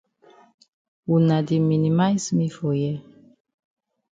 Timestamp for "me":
2.37-2.47